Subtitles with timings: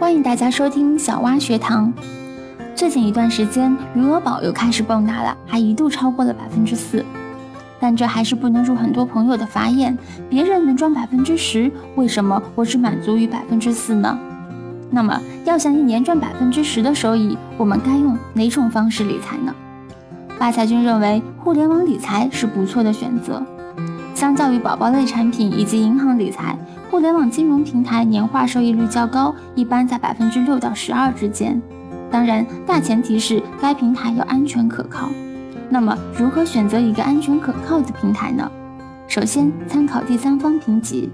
[0.00, 1.92] 欢迎大家收听小蛙学堂。
[2.72, 7.04] 最近一段时间，余额宝又开始蹦跶了，还一度超过了百分之四。
[7.80, 9.98] 但这还是不能入很多朋友的法眼。
[10.30, 14.16] 别人能赚百分之十，为什么我只满足于百分之四呢？
[14.88, 19.52] 那么，要想一年赚百分之十的收益，我们该用哪种方式理财呢？
[20.38, 23.44] 巴财君认为，互联网理财是不错的选择。
[24.14, 26.56] 相较于宝宝类产品以及银行理财，
[26.90, 31.60] 互联网金融平台年化收益率较高，一般在百分之六到十二之间。
[32.10, 35.10] 当然，大前提是该平台要安全可靠。
[35.68, 38.50] 那么，如何选择一个安全可靠的平台呢？
[39.06, 41.10] 首先，参考第三方评级。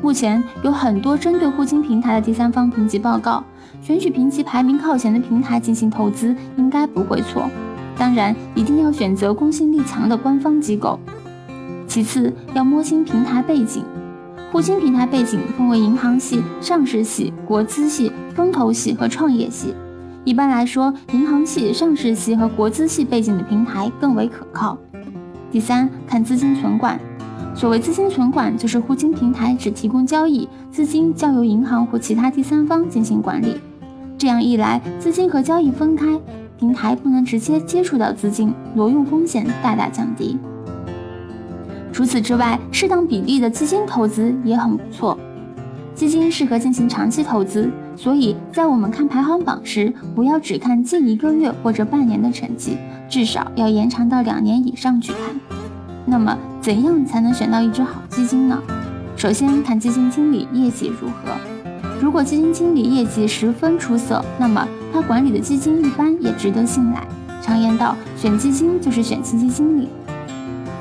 [0.00, 3.42] 目前有很多针对互金平台的第三方评级报告，
[3.80, 7.50] 选取评级排名靠前的平台进行投资，应该不会错。
[7.98, 10.98] 当然，一定要选择公信力强的官方机构。
[11.88, 13.84] 其次要摸清平台背景，
[14.52, 19.74] 互金平台背景分为银行系、上市系、国资系、风投系和创业系。
[20.24, 24.76] 一般来说，银行系、上市系和国资系背景的平台更为可靠。
[25.50, 27.00] 第三，看资金存管。
[27.54, 33.58] 所谓资金存管，就是互金平台只提供交易，资金交由银行或其他第三方进行管理。
[34.18, 36.20] 这样一来，资金和交易分开，
[36.58, 40.38] 平台不能直接接触到资金，挪用风险大大降低。
[41.92, 45.18] 除此之外，适当比例的基金投资也很不错。
[45.94, 52.78] 基金适合进行长期投资，所以在我们看排行榜时，不要只看近一个月或者半年的成绩，
[53.10, 55.20] 至少要延长到两年以上去看。
[56.06, 58.58] 那么，怎样才能选到一只好基金呢？
[59.14, 61.34] 首先看基金经理业绩如何。
[62.00, 67.06] 如果基金经理业绩十分出色，那么他管理的基金一般也值得信赖。
[67.42, 69.88] 常言道，选基金就是选基金经理。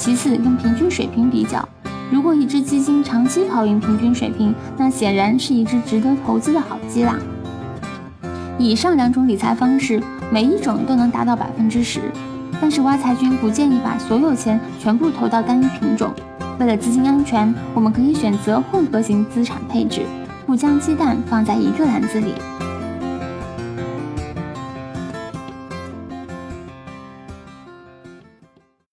[0.00, 1.62] 其次，跟平均水平比较，
[2.10, 7.18] 如果一只基金长期跑赢平均水平，那显然是一只值得投资的好基啦。
[8.58, 12.00] 以上两种理财方式，每一种都能达到百分之十，
[12.62, 16.10] 但是挖财君不建议把所有钱全部投到单一品种。
[16.58, 20.00] 为了资金安全，我们可以选择混合型资产配置，
[20.46, 22.32] 不将鸡蛋放在一个篮子里。